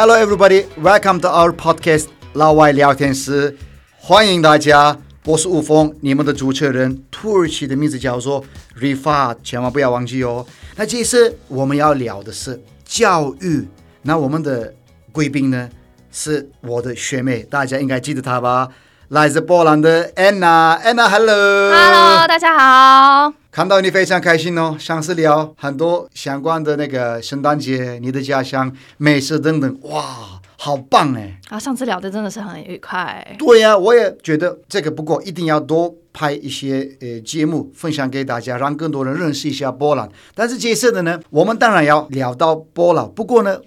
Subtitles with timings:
[0.00, 0.64] ？Hello, everybody.
[0.82, 2.06] Welcome to our podcast.
[2.32, 3.54] 老外聊天室，
[3.98, 4.96] 欢迎大家。
[5.26, 7.04] 我是吴峰，你们的主持人。
[7.10, 8.42] 土耳其的名字叫做
[8.80, 10.46] Rifa，千万不要忘记哦。
[10.76, 13.68] 那这次我们要聊的是教育。
[14.00, 14.72] 那我们的
[15.12, 15.68] 贵宾呢，
[16.10, 18.70] 是我的学妹，大家应该记得她吧？
[19.08, 21.70] 来自波兰的 Anna，Anna，Hello。
[21.70, 23.34] Hello，大家好。
[23.52, 31.40] 看到你非常开心哦，上次聊很多相关的那个圣诞节、你的家乡、美食等等，哇，好棒哎！
[31.48, 33.36] 啊，上次聊的真的是很愉快。
[33.36, 40.08] 对呀、啊，我也觉得这个，不过一定要多拍一些呃节目分享给大家，让更多人认识一下波兰。
[40.36, 43.60] 但是这次的呢，我们当然要聊到波兰，不过呢，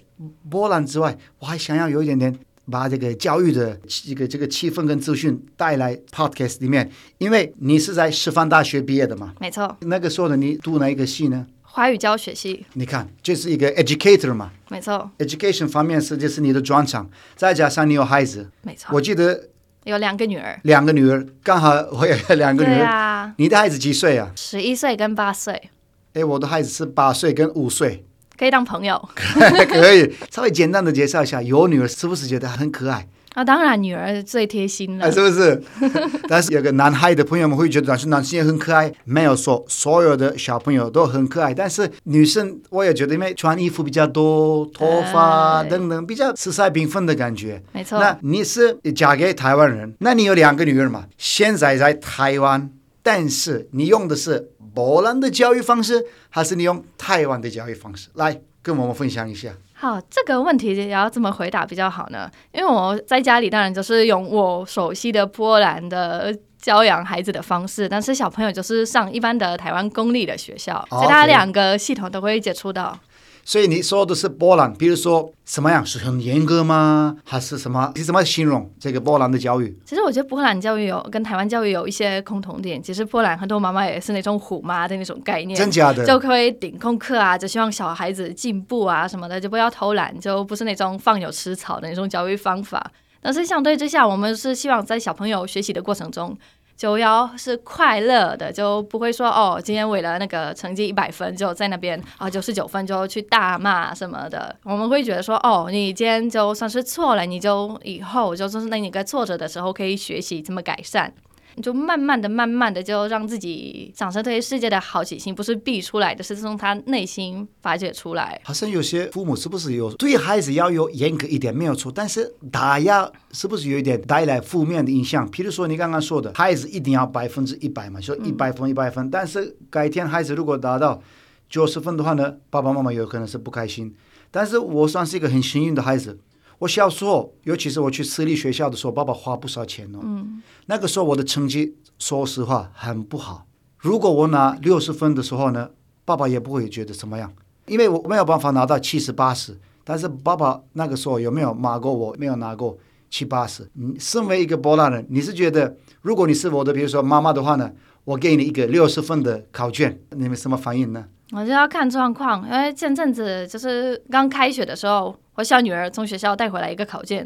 [0.48, 2.34] 波兰之外，我还想要有一点点。
[2.70, 9.34] 把这个教育的这个这个气氛跟资讯带来 Podcast 里面，因为你是在师范大学毕业的嘛？
[9.40, 9.76] 没错。
[9.80, 11.46] 那个时候的，你读哪一个系呢？
[11.62, 12.64] 华语教学系。
[12.74, 14.52] 你看，这是一个 educator 嘛？
[14.68, 15.10] 没错。
[15.18, 18.50] Education 方面是就是你的专长，再加上你有孩子。
[18.62, 18.90] 没错。
[18.94, 19.48] 我记得
[19.84, 20.58] 有两个女儿。
[20.62, 22.76] 两个女儿，刚好我有两个女儿。
[22.76, 23.34] 对啊。
[23.38, 24.30] 你的孩子几岁啊？
[24.36, 25.70] 十一岁跟八岁。
[26.12, 28.04] 哎，我的孩子是八岁跟五岁。
[28.44, 33.08] 可以当朋友， 可以稍微简单的介绍一下，有女儿是不是觉得很可爱？
[33.32, 35.62] 啊，当然女儿最贴心了，是不是？
[36.28, 47.62] 但是有个男孩的朋友们会觉得，男生也很可爱，没有说所有的小朋友都很可爱，但是女生我也觉得，因为穿衣服比较多，头发等等比较色彩缤纷的感觉。
[47.72, 47.98] 没错。
[47.98, 51.06] 那你是嫁给台湾人，那你有两个女儿嘛？
[51.16, 52.70] 现在在台湾，
[53.04, 54.50] 但是你用的是。
[54.74, 58.08] 波兰的教育方式，还是你用台湾的教育方式？
[58.14, 59.52] 来跟我们分享一下。
[59.72, 62.28] 好，这个问题也要怎么回答比较好呢？
[62.50, 72.98] 因为我在家里当然就是用我熟悉的波兰的教养孩子的方式，但是小朋友就是上一般的台湾公立的学校，所以他两个系统都会接触到。
[73.44, 77.16] 所以你说的是波兰，比如说什么样是很严格吗？
[77.24, 77.92] 还是什么？
[77.94, 79.78] 你怎么形容这个波兰的教育？
[79.84, 82.82] 其实我觉得波兰教育有跟台湾教育有一些共同点。
[82.82, 92.90] 其实波兰很多妈妈也是那种虎妈的那种概念，真假的就可以顶功课啊，就希望小孩子进步啊什么的，就不要偷懒，就不是那种放牛吃草的那种教育方法。
[93.20, 96.36] 但是相对之下，我们是希望在小朋友学习的过程中。
[96.76, 104.54] 九幺是快乐的，就不会说哦，今天为了那个成绩一百分，就在那边啊九十九分就去大骂什么的。
[104.64, 111.12] 我们会觉得说，哦，你今天就算是错了，你就以后就是那你该挫折的时候可以学习怎么改善。
[111.56, 118.40] 你就慢慢的、慢慢的，就让自己产生对世界的好奇心，不是逼出来的，是从他内心发掘出来。
[118.44, 125.28] 好像有些父母是不是有对孩子要有严格一点没有错，但是打压是不是有一点带来负面的影响？
[125.30, 131.02] 比如说你刚刚说的，孩子一定要百分之一百嘛，说一百分一百分，嗯，但是改天孩子如果达到
[131.48, 133.94] 九十分的话呢，爸爸妈妈有可能是不开心。
[134.30, 136.18] 但是我算是一个很幸运的孩子。
[136.58, 139.98] 我小时候，尤其是我去私立学校的时候，爸爸花不少钱哦。
[140.02, 140.42] 嗯。
[140.66, 143.46] 那个时候我的成绩，说实话很不好。
[143.78, 145.70] 如果我拿六十分的时候呢，
[146.04, 147.30] 爸爸也不会觉得怎么样，
[147.66, 149.58] 因为我没有办法拿到七十八十。
[149.84, 152.16] 但是爸爸那个时候有没有骂过我？
[152.18, 152.78] 没有拿过
[153.10, 153.68] 七八十。
[153.74, 157.70] 你身为一个波兰人，你是觉得，如果你是我的，比如说妈妈的话呢，
[158.04, 161.04] 我给你一个六十分的考卷，你们什么反应呢？
[161.32, 165.14] 我就要看状况，因为前阵子就是刚开学的时候。
[165.34, 167.18] 我小女儿从学校带回来一个考卷，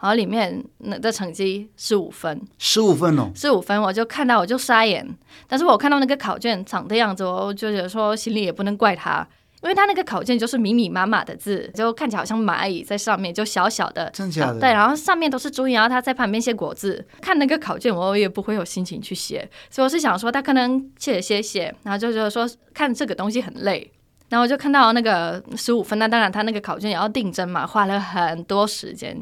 [0.00, 5.06] 然后里面那的成绩十五分，十五分哦，十五分，我就看到我就傻眼。
[5.46, 9.26] 但是我看到那个考卷长的样子，我就觉得说心里也不能怪他，
[9.62, 14.58] 因为他那个考卷就是密密麻麻的字，就看起来好像蚂蚁在上面，就小小的，真假的？
[14.58, 17.06] 对，然后上面都是注音，然后他在旁边写国字。
[17.20, 23.88] 看那个考卷，我也不会有心情去写，所以我是想说他可能写写写，然后就觉得说看这个东西很累。
[24.32, 29.14] 然后我就看到那个十五分，那当然他那个考卷也要订正嘛，花了很多时间，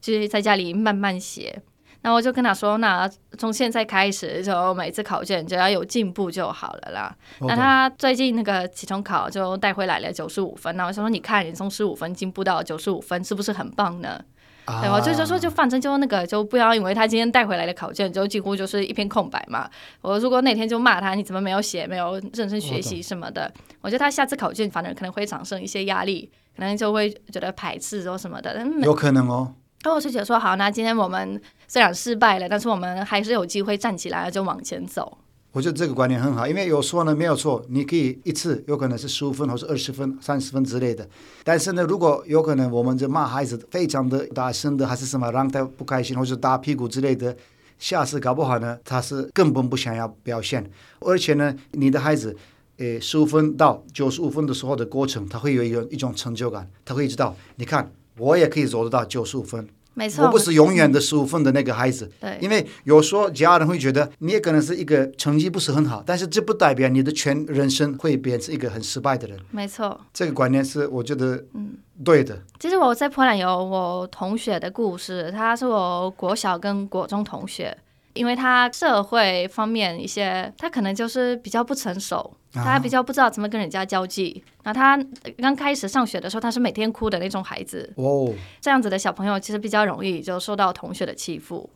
[0.00, 1.60] 就是在家里慢慢写。
[2.00, 3.06] 然后我就跟他说，那
[3.36, 7.14] 从现在开始，就每次考卷只要有进步就好了啦。
[7.40, 14.18] 那他最近那个期中考就带回来了九十五分，那我就说，你看你从十五分进步到九十五分，是不是很棒呢？
[14.66, 19.68] 啊、对，我就就说，就反正就那个，就不要因为他今天带回来的考卷就几乎就是一片空白嘛。
[20.00, 23.52] 我如果那天就骂他，你怎么没有写，没有认真学习什么的，
[23.82, 28.66] 我，觉得他下次考卷反而可能会产生一些压力，可能就会觉得排斥或什么的。
[28.82, 29.52] 有可能哦。
[29.82, 31.38] 然后我就觉得说，好，那今天我们
[31.68, 35.18] 虽然失败了，但是我们还是有机会站起来，就往前走。
[35.54, 41.08] 我觉得这个观念很好，因为有时候呢，没有错，你可以一次有可能是十五分，或是二十分、三十分之类的。
[41.44, 47.36] 但是呢，如果有可能，我们就骂孩子非常的大声的，还是什么让他不开心，或者打屁股之类的，
[47.78, 50.68] 下次搞不好呢，他是根本不想要表现。
[50.98, 52.36] 而且呢，你的孩子，
[52.78, 57.92] 诶，十五分到九十五分的时候的过程，他会有一个一种成就感，他会知道，你看。
[58.16, 62.10] 我也可以走得到九十五分，没错，我不是永远的十五分的那个孩子。
[62.20, 69.38] 对，因为有时候家人会觉得你也可能是一个成绩不是很好，但是这不代表你的全人生会变成一个很失败的人。
[69.50, 71.74] 没错，这个观念是我觉得嗯
[72.04, 72.42] 对的。
[72.58, 77.76] 其实我在波兰有我同学的故事，他是我国小跟国中同学。
[78.14, 84.42] 因为他社会方面一些，他可能就是比较不成熟，他比较不知道怎么跟人家交际。
[84.62, 85.06] 那、啊、他
[85.38, 87.92] 刚开始上学的时候，他是每天哭的那种孩子。
[87.96, 91.68] 哦，这样子的小朋友其实比较容易就受到同学的欺负。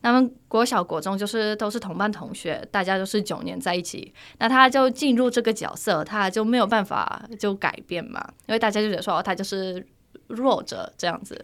[0.00, 9.86] 那么国小、国中就是都是同班同学，大家都是九年在一起，那他就进入这个角色，他就没有办法就改变嘛，因为大家就觉得说、哦、他就是
[10.26, 11.40] 弱者这样子。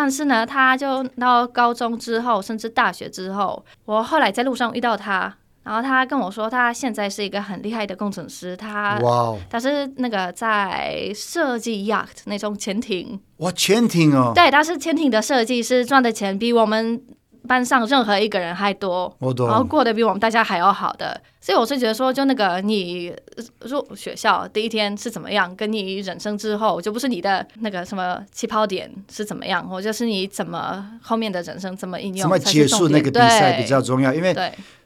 [0.00, 5.34] 但是呢，他就到高中之后，甚至大学之后，我后来在路上遇到他，
[5.64, 17.02] 然后他跟我说，他现在是一个很厉害的工程师，他哇，他是那个在设计 yacht 那种潜艇，哇，潜艇哦，对，他是潜艇的设计师，赚的钱比我们
[17.48, 21.20] 班上任何一个人还多，然后过得比我们大家还要好的。
[21.40, 23.14] 所以我是觉得说，就那个你
[23.60, 34.12] 入学校第一天是怎么样，跟你人生之后就不是你的那个什么起跑点是怎么样，或者是你怎么后面的人生怎么应用，怎么结束那个比赛比较重要。
[34.12, 34.34] 因为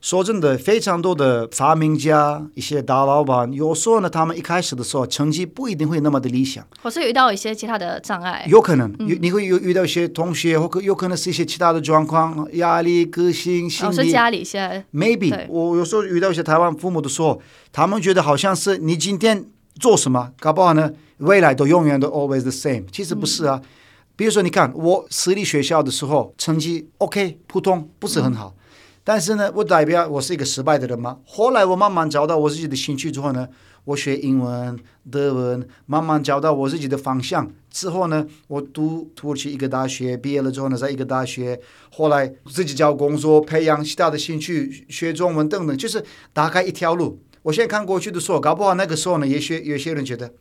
[0.02, 16.41] 说真的，非常多的发明家、一些大老板，有时候呢，他们一开始的时候成绩不一定会那么的理想，或是遇到一些其他的障碍，有可能，嗯、你会有遇到一些同学，或可有可能是一些其他的状况，压力、个性、心理，是家里一些，maybe 我有时候遇到一些。
[16.42, 17.40] 台湾父母的时候，
[17.72, 19.46] 他们觉得好像是你今天
[19.78, 22.84] 做什么，搞不好呢，未来都永远都 always the same。
[22.90, 23.60] 其实不是啊。
[23.62, 23.68] 嗯、
[24.16, 28.54] 比如说，你看我私立学校的时候，成绩 OK，普通，不是很好。
[28.56, 28.60] 嗯、
[29.04, 31.18] 但是呢，我代表我是一个失败的人吗？
[31.26, 33.48] 后来我慢慢找到我自己的兴趣之后呢，
[33.84, 34.78] 我学英文、
[35.10, 37.50] 德文，慢慢找到我自己的方向。
[37.70, 41.58] 之后呢，我读土耳其一个大学，毕业了之后呢，在一个大学，
[41.90, 47.18] 后来自己找工作，培养其他的兴趣，学中文等等，就是打开一条路。
[47.42, 50.32] 我现在看过去的时候，搞不好那个时候呢，也许有些人觉得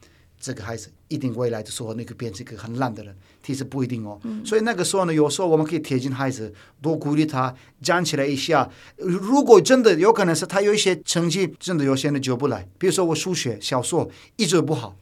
[0.41, 4.19] 这个孩子一定未来的时候那个变成一个很烂的人，其实不一定哦。
[4.23, 6.51] 嗯、所以那个时候呢，有时候我们可以贴近孩子，
[6.81, 8.69] 多鼓励他，讲起来一下。
[8.97, 14.95] 如果真的有可能是他有一些成绩真的有些人就不来，比如说我数学小时候一直不好。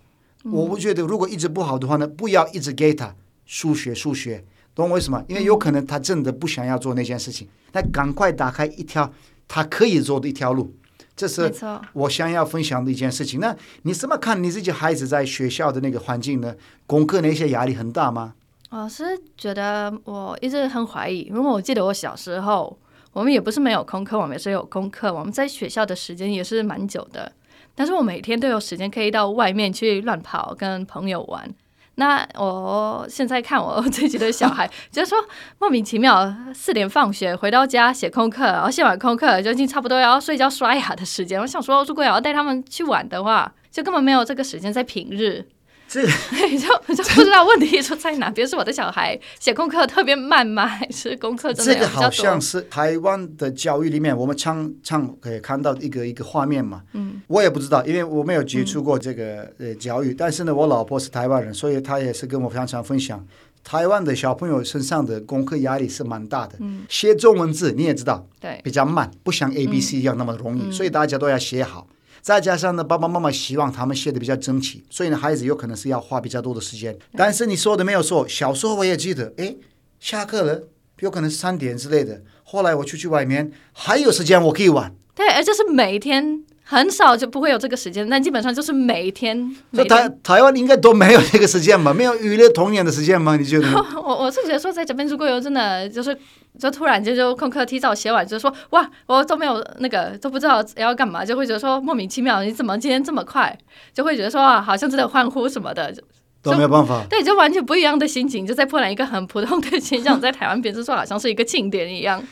[0.43, 3.13] 我不觉得，如果一直不好的话呢，不要一直给他
[3.45, 5.21] 数学数学，懂我为什么？
[5.27, 9.13] 因为有可能他真的不想要做那件事情，那赶快打开一条
[9.49, 10.73] 他可以做的一条路，
[11.19, 11.53] 这是
[11.91, 13.41] 我想要分享的一件事情。
[13.41, 16.55] 那你怎么看你自己孩子在学校的那个环境呢？
[16.87, 18.35] 功课那些压力很大吗？
[18.69, 19.03] 我是
[19.37, 22.79] 觉得我一直很怀疑，因为我记得我小时候，
[23.11, 27.29] 我们也不是没有功课，我们也是有功课，我们在学校的时间也是蛮久的。
[27.75, 31.53] 但是我每天都有时间可以到外面去乱跑，跟朋友玩。
[31.99, 35.17] 那我现在看我自己的小孩， 就是说
[35.59, 41.39] 莫名其妙，四点放学回到家写功课，然后写完功课就已经差不多要睡觉刷牙的时间。
[41.39, 45.45] 我想说，如果要带他们去玩的话，就根本没有这个时间在平日。
[45.89, 50.67] 这就 就不知道问题出在哪边，是我的小孩写功课特别慢吗？
[50.67, 51.73] 还是功课真的？
[51.73, 56.83] 这个好像是台湾的教育里面，我们常常可以看到一个一个画面嘛。
[56.93, 60.11] 嗯，我也不知道，因为我没有接触过这个呃教育。
[60.11, 63.25] 嗯、但是呢，我老婆是台湾人，所以她也是跟我常常分享，
[63.63, 66.55] 台湾的小朋友身上的功课压力是蛮大的。
[66.59, 71.87] 嗯，写中文字你也知道，对，比较慢，不像 A B C 一样那么容易，嗯、所以大家都要写好。
[72.21, 76.97] 再加上呢，爸爸妈妈希望他们写的比较整齐，所以呢，孩子有可能是要花比较多的时间。
[77.15, 79.55] 但是你说的没有错，小时候我也记得，哎，
[79.99, 80.63] 下课了，
[80.99, 82.21] 有可能是三点之类的。
[82.43, 84.95] 后来我出去外面还有时间，我可以玩。
[85.15, 89.35] 对，而且是每天很少就不会有这个时间，但基本上就是每一天。
[89.71, 91.91] 每天台台湾应该都没有这个时间吧？
[91.91, 93.35] 没有娱乐童年的时间吗？
[93.35, 93.67] 你觉得？
[93.97, 96.15] 我我是觉得说，在这边如果有真的就是，
[96.59, 103.57] 就突然间就功课提早写完，就说哇，我都没有那个都不知道要干嘛，就会觉得说莫名其妙，你怎么今天这么快？
[103.91, 105.91] 就会觉得说啊，好像真的欢呼什么的，
[106.43, 107.03] 都没有办法。
[107.09, 112.23] 对，就完全不一样的心情，就在波兰一个很普通的现象，在台湾变成说好像是一个庆典一样。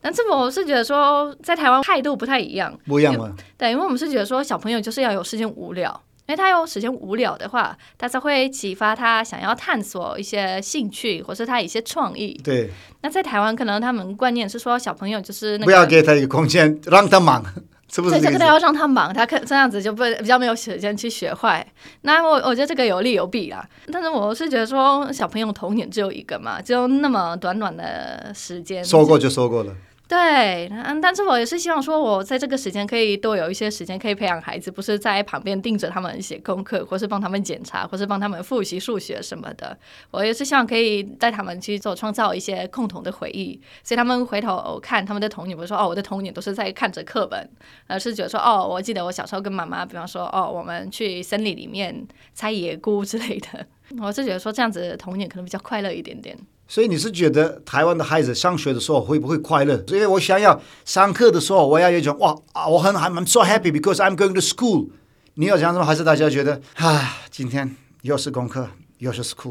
[0.00, 3.34] 但这我是觉得说，在台湾态度不太一样，不一样吗？
[3.56, 5.88] 对，因为我们是觉得说，小朋友就是要有时间无聊，
[6.26, 12.40] 因为他有时间无聊的话，他才会启发他想要探索一些兴趣，或是他一些创意。
[12.42, 12.70] 对。
[13.02, 17.44] 那在台湾，可能他们观念是说，小朋友就是、那个、不要给他一个空间，让他忙。
[17.92, 21.66] 所以这个要让他忙，他可这样子就不比较没有时间去学坏。
[22.00, 23.68] 那我我觉得这个有利有弊啦。
[23.92, 29.76] 但是我是觉得说，小朋友童年只有一个嘛，就那么短短的时间，说过就说过了。
[30.12, 39.74] 对，嗯，但是我也是希望说，我在这个时间可以多有一些时间，可以培养孩子，不是在旁边盯着他们写功课，或是帮他们检查，或是帮他们复习数学什么的。
[40.10, 47.48] 我也是希望可以带他们去做，创造一些共同的回忆，所以他们回头看他们的童年，不是说哦，我的童年都是在看着课本，
[47.86, 53.66] 而是觉得说哦，我记得我小时候跟妈妈，比方说哦，我们去森林里面采野菇之类的。
[53.98, 56.36] 我是觉得说这样子童年可能比较快乐一点点。
[56.72, 59.84] 所以你是觉得台湾的孩子上学的时候会不会快乐？
[59.86, 64.88] 所以我想要上课的时候，我要有一种哇啊，我很 I'm so happy because I'm going to school。
[65.34, 65.84] 你有这样子吗？
[65.84, 68.70] 还是大家觉得啊，今天又是功课？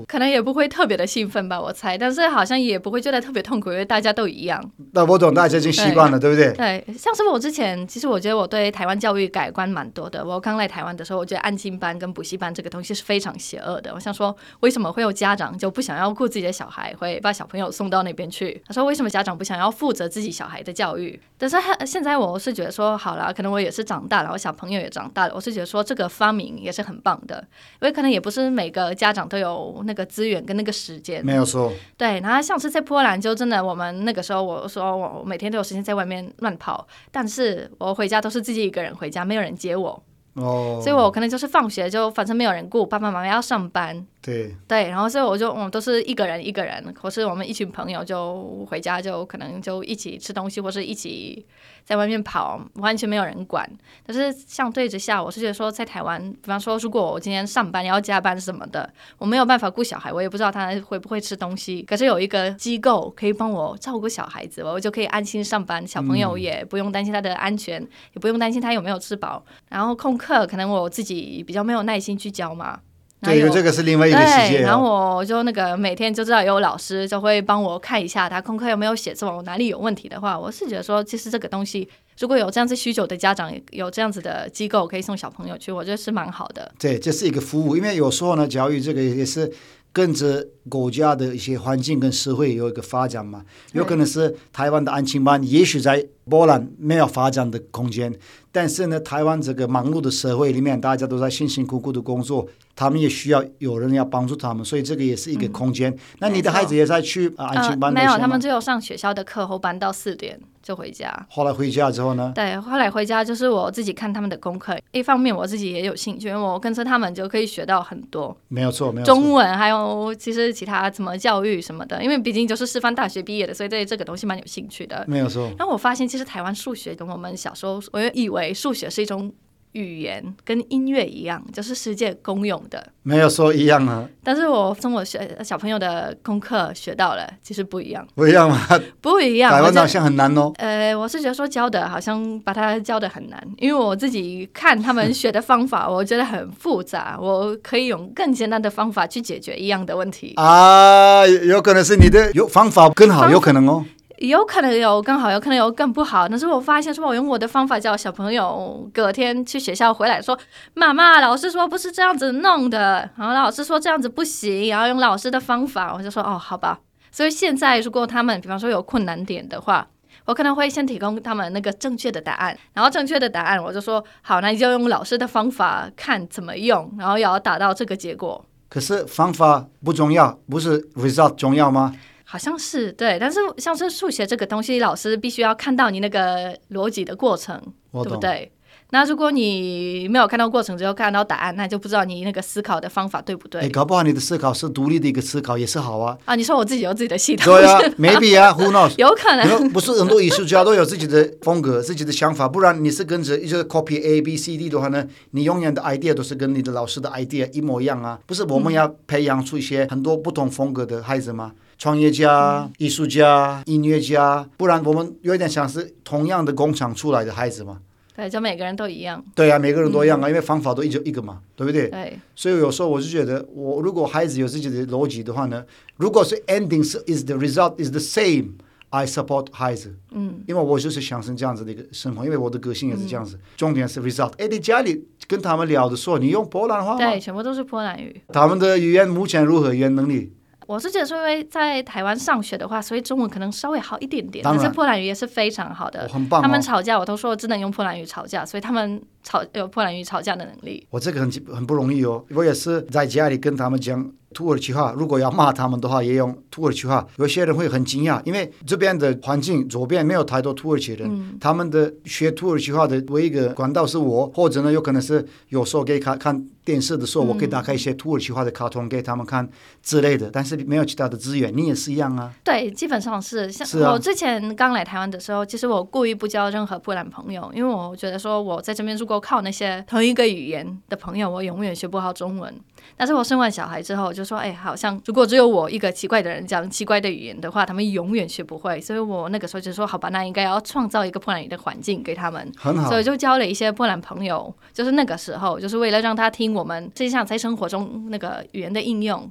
[0.07, 1.97] 可能也不会特别的兴奋吧，我猜。
[1.97, 4.63] 但是好像也不会觉得特别痛苦，因为大家都一样。
[4.93, 6.83] 那我懂，大家已经习惯了，对，对不对？
[6.85, 10.25] 对，像是我之前，其实我觉得我对台湾教育改观蛮多的。
[10.25, 13.93] 我刚来台湾的时候，我觉得安静班跟补习班这个东西是非常邪恶的。
[13.93, 18.61] 我想说，为什么会有家长就不想要顾自己的小孩，会把小朋友送到那边去？
[18.67, 21.19] 他说，为什么家长不想要负责自己小孩的教育？
[21.37, 27.43] 但是现在我是觉得说，好了，可能我也是长大了，我小朋友也长大了，我是觉得说这个发明也是很棒的，
[27.81, 30.21] 因为可能也不是每个家长都有那个资。
[30.31, 40.01] 源跟那个时间没有错，对，然后像是在波兰，就真的我们那个时候，我说我每天都有时间在外面乱跑，但是我回家都是自己一个人回家，没有人接我，
[40.35, 44.07] 哦，所以我可能就是放学就反正没有人顾，爸爸妈妈要上班。
[44.21, 51.43] 对对，然后所以我就我们、嗯、都是一个人一个人，或是我们一群朋友就回家就可能就一起吃东西，或是一起
[51.83, 53.67] 在外面跑，完全没有人管。
[54.05, 58.87] 但是相对之下，我是觉得说在台湾，比方说如果我今天上班要加班什么的，
[59.17, 61.81] 我没有办法顾小孩，我也不知道他会不会吃东西。
[61.81, 69.43] 可是有一个机构可以帮我照顾小孩子，我就可以安心上班，小朋友也不用担心他的安全，嗯、也不用担心他有没有吃饱。
[69.69, 72.79] 然后空课可能我自己比较没有耐心去教嘛。
[73.21, 74.57] 对，这个是另外一个世界。
[74.57, 81.87] 对，然后我就那个每天就知道有老师就会帮我看一下他功课有没有写错，哪里有问题的话，我是觉得说，其实这个东西
[82.17, 86.71] 如果有这样子需求的家长，有这样子的机构可以送小朋友去，我觉得是蛮好的。
[86.79, 89.51] 对，这是一个服务，因为有时候呢，教育这个也是
[89.93, 93.43] 跟着国家的一些环境跟社会有一个发展嘛。
[93.73, 98.13] 有可能是台湾的安亲班，也许在波兰没有发展的空间，
[98.51, 102.47] 但是呢，台湾这个忙碌的社会里面，大家都在辛辛苦苦的工作。
[102.73, 105.91] 他们也需要有人要帮助他们，所以这个也是一个空间。
[105.91, 107.93] 嗯、那你的孩子也在去安亲班、呃？
[107.93, 111.11] 没有，他们只有上学校的课后班到四点就回家。
[111.29, 112.31] 后来回家之后呢？
[112.35, 114.77] 对，后来回家就是我自己看他们的功课。
[114.91, 118.35] 一方面我自己也有兴趣，因为我跟着他们就可以学到很多。
[118.47, 119.13] 没有错，没有错。
[119.13, 125.03] 中文还有其实其他什么教育什么的，因为毕竟就是师范大学毕业的，所以对这个东西蛮有兴趣的。
[125.07, 125.51] 没有错。
[125.57, 129.31] 然后我发现，其实台湾数学跟我们小时候，我以为数学是一种。
[129.73, 132.85] 语言跟音乐一样，就是世界公用的。
[133.03, 134.07] 没有说一样啊。
[134.23, 138.05] 但是我从我学小朋友的功课学到了，其实不一样。
[138.13, 138.59] 不一样吗？
[139.01, 139.51] 不一样。
[139.51, 140.51] 台湾好像很难哦。
[140.57, 147.17] 呃，我是觉得说教的好像把它教的很难，因为我自己看他们学的方法，我觉得很复杂。
[147.19, 150.33] 我可以用更简单的方法去解决一样的问题。
[150.35, 153.83] 啊，有可能是你的有方法更好，有可能哦。
[154.29, 156.27] 有可能有更好，有可能有更不好。
[156.27, 160.37] 但是我发现说，我用我的方法教小朋友，隔天去学校回来说
[160.75, 166.79] ：“妈妈，老师说不是这样子弄的。”然后老师说这样子不行，然后用老师的方法，我就说：“哦，好吧。”
[167.11, 169.87] 所以现在如果他们比方说有困难点的话，
[170.25, 181.93] 我可能会先提供他们那个正确的答案，然后正确的答案我就说：“好，那你就用老师的方法看怎么用，然后也要达到这个结果。”可是方法不重要，不是 result 重要吗？
[182.31, 187.61] 好像是对，但是像是数学这个东西，老师必须要看到你那个逻辑的过程，
[187.91, 188.49] 对不对？
[188.91, 193.59] 那如果你没有看到过程，只有看到答案，那就不知道你那个思考的方法对不对？
[193.59, 196.17] 哎，搞不好你的思考是独立的一个思考，也是好啊。
[196.23, 197.53] 啊，你说我自己有自己的系统？
[197.53, 198.93] 对啊，maybe 啊，who knows？
[198.99, 199.69] 有可能。
[199.69, 208.17] 不是很多艺术家都有自己的风格、自己的想法，不然你是跟着一些 copy A B C D 的话呢，你永远的 idea 都是跟你的老师的 idea 一模一样啊。
[208.25, 211.51] 不是我们要培养出一些很多不同风格的孩子吗？
[211.81, 217.79] 创业家、嗯、艺术家、音乐家，不然我们有点像是同样的工厂出来的孩子嘛。
[218.15, 219.25] 对，就每个人都一样。
[219.33, 221.89] 对啊，每个人都一样啊，嗯、因为方法都一就一个嘛，对不对？
[221.89, 222.19] 对。
[222.35, 229.95] 所以有时候我就觉得，我如果孩子有自己的逻辑的话呢，如果是 ending 是 is the result is the same，I support 孩子。
[230.11, 230.43] 嗯。
[230.47, 233.37] 因为我就是想成这样子的一个生活，因为我的个性也是这样子。
[233.37, 234.33] 嗯、重点是 result。
[234.37, 236.99] 哎，你家里跟他们聊的时候，你用波兰话吗？
[236.99, 238.21] 对，全部都是波兰语。
[238.31, 239.73] 他们的语言目前如何？
[239.73, 240.31] 语言能力？
[240.71, 246.07] 我是觉得说，因为在台湾上学的话，所以中文可能稍微好一点点，但是波兰语也是非常好的。
[246.07, 246.43] 很棒哦。
[246.43, 250.87] 他们吵架，我都说我只能用波兰语吵架，所以他们吵有波兰语吵架的能力。
[250.89, 254.09] 我这个很很不容易哦，我也是在家里跟他们讲。
[254.33, 257.05] 土耳其话，如果要骂他们的话，也用土耳其话。
[257.17, 269.47] 有些人会很惊讶，因为这边的环境左边没有太多土耳其人，嗯、他们的学土耳其话的唯一一个管道是我，或者呢，有可能是有时候给看看电视的时候，我可以打开一些土耳其话的卡通给他们看
[269.81, 270.29] 之类的。
[270.31, 272.31] 但是没有其他的资源，你也是一样啊。
[272.43, 282.53] 对，基本上是像我之前刚来台湾的时候，其实我故意不交任何波兰朋友，因为我觉得说我在这边如果靠那些同一个语言的朋友，我永远学不好中文。
[282.97, 288.81] 但是我生完小孩之后，就说，哎，好像如果只有我一个奇怪的人讲奇怪的语言的话，他们永远学不会。
[288.81, 292.51] 所以我那个时候就说，好吧，那应该要创造一个波兰语的环境给他们。
[292.57, 292.89] 很好。
[292.89, 299.29] 所以就交了一些波兰朋友，就是那个时候，就是为了让他听我们实际上在生活中那个语言的应用，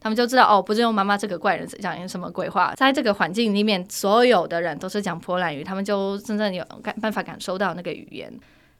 [0.00, 2.74] 他们就知道哦，不是用妈妈这个怪人讲什么鬼话。
[2.76, 8.32] 在这个环境里面，所有的人都是讲波兰语，他们就真正有感办法感受到那个语言。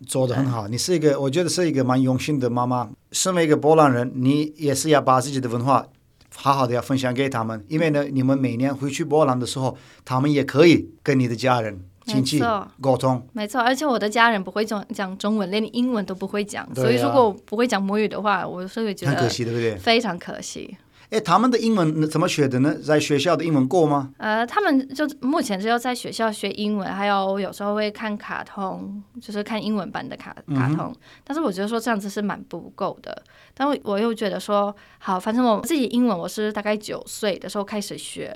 [0.06, 2.90] 做的很好，你是一个，我觉得是一个蛮用心的妈妈。
[3.12, 5.86] 身为一个波兰人，你也是要把自己的文化
[6.34, 12.42] 好好的要分享给他们，因为呢，你们每年回去波兰的时候，他们也可以跟你的家人、亲戚
[12.80, 13.26] 沟通。
[13.32, 19.76] 没错，而且我的家人不会讲讲中文，连英文都不会讲，所以如果我不会讲母语的话，我是会觉得很可惜，对不对？
[19.76, 20.76] 非常可惜。
[21.12, 22.74] 哎，他们的英文怎么学的呢？
[22.82, 24.10] 在学校的英文过吗？
[24.16, 30.86] 呃，他们就目前只有在学校学英文，还有有时候会看卡通，就是看英文版的卡卡通。
[30.86, 33.22] 嗯、但是我觉得说这样子是蛮不够的。
[33.52, 38.34] 但我我又觉得说，好，反正我自己英文我是大概九岁的时候开始学。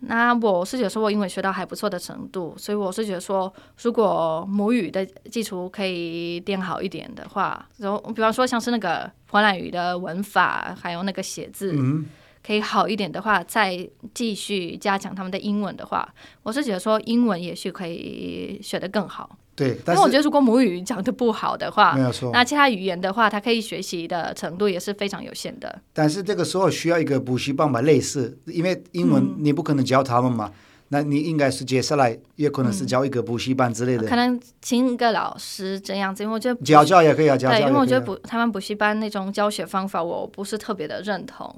[0.00, 9.10] 那我是有时候我英文学到还不错的程度，所以我是觉得说，如果母语的基础可以垫好一点的话，然后比方说像是那个。
[9.34, 12.06] 荷兰语的文法还有那个写字，嗯、
[12.46, 16.06] 可以好一点的话，再继续加强他们的英文的话，
[16.42, 19.38] 我是觉得说英文也许可以学得更好。
[19.56, 22.30] 对，但是我觉得如果母语讲的不好的话，没有错。
[22.32, 25.80] 那其他语言的话，他可以学习的程度也是非常有限的。
[25.92, 30.48] 但是这个时候需要一个补习班吧，类似，因为英文你不可能教他们嘛。
[30.52, 41.52] 嗯那你应该是接下来也可能是教一个补习班之类的，嗯、可能请一个老师这样子，因为我觉得教教也可以啊，教教因为我觉得补他们补习班那种教学方法，我不是特别的认同。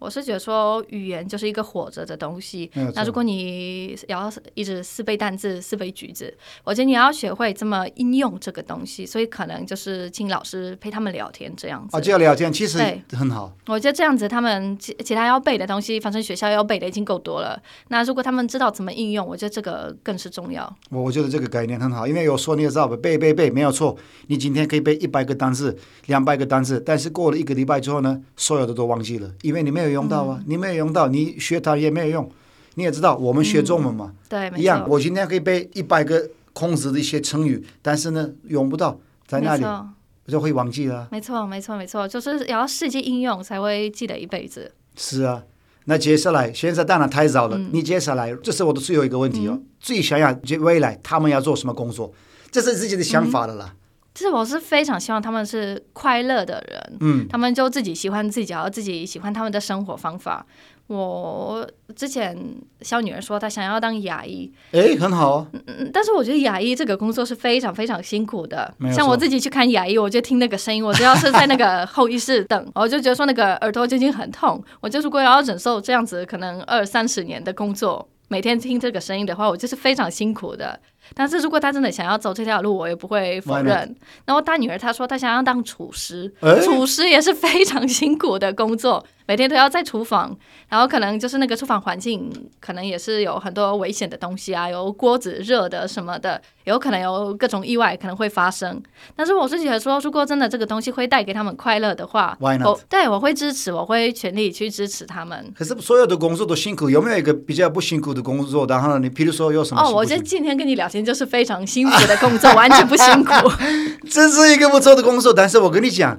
[0.00, 6.34] 我是觉得说语言就是一个活着的东西，那如果你要一直四背单字、四背句子，
[6.64, 11.94] 我觉得你要学会这么应用这个东西，所以可能就是请老师陪他们聊天这样子。
[11.94, 12.78] 啊，就要聊天，其实
[13.12, 13.52] 很好。
[13.66, 17.62] 我觉得这样子，他们其其他要背的东西，反正学校要背的已经够多了。
[17.88, 20.74] 那如果他们知道怎么应用，我觉得这个更是重要。
[20.90, 23.94] 我我觉得这个概念很好，因为有说你也知道背背背没有错，
[24.28, 32.30] 你今天可以背一百个单词、两百个单词，但是过了一个礼拜之后呢，所有的都忘记了，因为你没有用到啊，嗯、你没有用到，你学它也没有用。
[32.74, 34.86] 你也知道，我们学中文嘛，嗯、对，一样。
[34.88, 41.08] 我今天可以背一百个孔子的一些成语，但是呢，用不到，在那里我就会忘记了。
[41.10, 44.72] 没错，没错，没错，就是要实际应用才会记得一辈子。
[44.96, 45.42] 是啊，
[45.86, 47.58] 那接下来现在当然太早了。
[47.58, 49.52] 嗯、你接下来，这是我的最后一个问题哦。
[49.54, 52.14] 嗯、最想要未来他们要做什么工作？
[52.50, 53.74] 这是自己的想法的啦。
[53.74, 53.76] 嗯
[54.20, 60.44] 其实我是非常希望他们是快乐的人，嗯，他们就自己喜欢自己，然后自己喜欢他们的生活方法。
[60.88, 62.36] 我之前
[62.82, 65.46] 小女儿说她想要当牙医，哎，很好啊。
[65.66, 68.70] 嗯，但是我觉得牙医这个工作是非常非常辛苦的。
[68.92, 74.62] 像我自己去看牙医，我就听那个声音，我只要是在那个候医室等， 我就觉得说那个耳朵就已经很痛。
[74.82, 80.78] 我就如果要忍受这样子可能二三十年的工作，每天听这个声音的话，我就是非常辛苦的。
[81.14, 83.96] 但是如果他真的想要走这条路，我也不会否认。
[84.24, 86.32] 然后大女儿她说她想要当厨师，
[86.64, 90.36] 厨师也是非常辛苦的工作，每天都要在厨房，
[90.68, 98.80] 然后可能就是那个厨房环境，可能也是有很多危险的东西啊，有锅子热的什么的，有可能有各种意外可能会发生。
[99.16, 102.66] 但是我是觉得说，如果真的这个东西会带给他们快乐的话，Why not?
[102.68, 105.52] 我对我会支持，我会全力去支持他们。
[105.56, 108.66] 可是所有的工作都辛苦，有没有一个比较不辛苦的工作？
[108.66, 109.82] 然后，你比如说有什么？
[109.82, 113.32] 哦，我就今天跟你聊天就是非常辛苦的工作， 完全不辛苦。
[114.10, 116.18] 这是一个不错的工作，但是我跟你讲。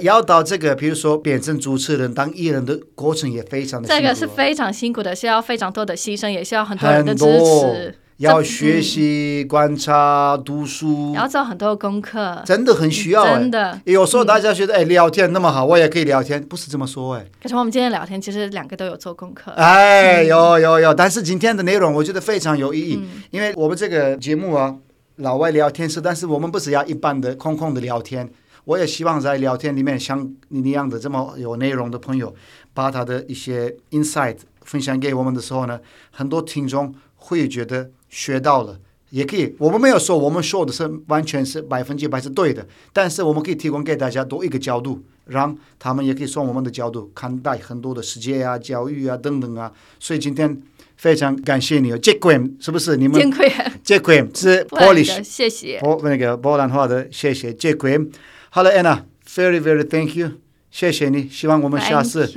[0.00, 4.00] 要到这个，比如说变成主持人、当艺人的过程也非常的辛苦。
[4.00, 7.92] 这个是非常辛苦的，需要非常多的牺牲，也需要很多人的支持。
[8.18, 13.24] 要学习、观察、读书，要做很多功课，真的很需要。
[13.24, 17.26] 真的，有时候大家觉得，哎，聊天那么好，我也可以聊天，不是这么说，哎。
[17.42, 19.50] 可是我们今天聊天，其实两个都有做功课。
[19.52, 24.76] 哎，有有有，但是今天的内容我觉得非常有意义，因为我们这个节目啊，
[25.16, 28.30] 老外聊天室，但是我们不是要一般的空空的聊天。
[28.64, 32.32] 我也希望在聊天里面，像你那样的这么有内容的朋友，
[32.72, 35.80] 把他的一些 insight 分享给我们的时候呢，
[36.12, 39.56] 很多听众会觉得学到了，也可以。
[39.58, 49.72] 我们没有说我们说的是完全是百分之百是对的，但是我们可以提供给大家多一个角度，让他们也可以从我们的角度看待很多的世界啊、教育啊等等啊。
[49.98, 50.60] 所以今天
[50.96, 52.96] 非常感谢你，Dziękuję，是不是？
[52.98, 53.18] 你们
[53.82, 55.80] Dziękuję 是 Polish，谢谢。
[55.80, 57.56] 波那个波兰话的谢谢。
[58.50, 60.32] 好了，Anna，very very thank you，
[60.70, 61.28] 谢谢你。
[61.30, 62.30] 希望我们下次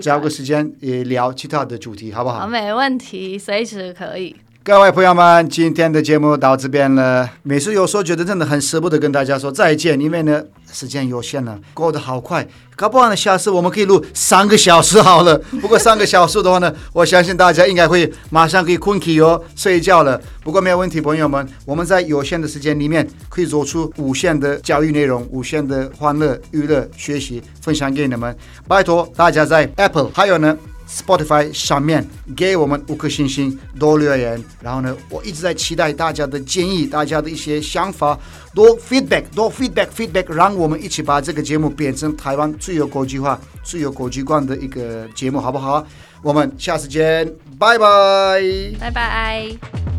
[0.00, 2.40] 找个时间也聊其他的主题，好不好？
[2.40, 4.34] 好，没问题，随时可以。
[4.62, 7.26] 各位朋友们，今天的节目到这边了。
[7.42, 12.46] 每次有时候觉得真的很舍不得跟大家说再见，因为呢时间有限了，过得好快。
[12.76, 15.38] 搞不好呢，下次我们可以录三个小时好了。
[15.62, 20.20] 不过三个小时的话呢， 我相信大家应该会马上可以困起哦，睡觉了。
[20.44, 28.36] 不过没有问题，朋友们，我们在有限的时间里面可以做出无限的教育内容、无限的欢乐、娱乐、学习分享给你们。
[28.68, 30.54] 拜托大家在 Apple 还有呢。
[30.90, 32.04] Spotify 上面
[32.36, 34.42] 给我们五颗星星，多留言。
[34.60, 38.18] 然后呢，我一直在期待大家的建议，大家的一些想法，
[38.54, 45.86] 多 feedback，多 feedback，feedback，让我们一起把这个节目变成台湾最有国际化、最有国际观的一个节目，好不好？
[46.22, 47.26] 我们下次见，
[47.58, 48.42] 拜拜，
[48.78, 49.89] 拜拜。